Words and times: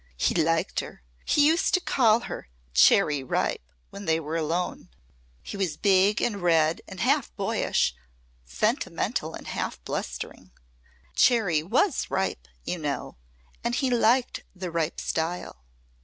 He 0.17 0.33
liked 0.33 0.79
her. 0.79 1.03
He 1.25 1.45
used 1.45 1.75
to 1.75 1.79
call 1.79 2.21
her 2.21 2.49
'Cherry 2.73 3.23
Ripe' 3.23 3.69
when 3.91 4.05
they 4.05 4.19
were 4.19 4.35
alone. 4.35 4.89
He 5.43 5.55
was 5.57 5.77
big 5.77 6.19
and 6.23 6.41
red 6.41 6.81
and 6.87 6.99
half 7.01 7.31
boyish 7.35 7.93
sentimental 8.43 9.35
and 9.35 9.45
half 9.45 9.79
blustering. 9.83 10.53
Cherry 11.15 11.61
was 11.61 12.09
ripe, 12.09 12.47
you 12.63 12.79
know, 12.79 13.17
and 13.63 13.75
he 13.75 13.91
liked 13.91 14.41
the 14.55 14.71
ripe 14.71 14.99
style. 14.99 15.65